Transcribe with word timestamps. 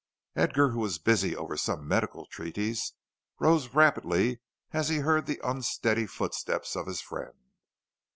Edgar, 0.35 0.69
who 0.71 0.79
was 0.79 0.97
busy 0.97 1.35
over 1.35 1.55
some 1.55 1.87
medical 1.87 2.25
treatise, 2.25 2.93
rose 3.37 3.75
rapidly 3.75 4.39
as 4.71 4.89
he 4.89 4.97
heard 4.97 5.27
the 5.27 5.39
unsteady 5.43 6.07
footsteps 6.07 6.75
of 6.75 6.87
his 6.87 7.01
friend. 7.03 7.37